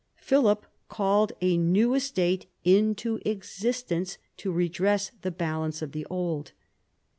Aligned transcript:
Philip 0.17 0.65
called 0.89 1.33
a 1.41 1.57
new 1.57 1.93
estate 1.93 2.47
into 2.63 3.19
existence 3.23 4.17
to 4.37 4.51
redress 4.51 5.11
the 5.21 5.29
balance 5.29 5.83
of 5.83 5.91
the 5.91 6.07
old. 6.09 6.53